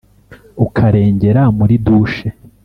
ukarengera 0.65 1.41
muri 1.57 1.75
douche 1.85 2.27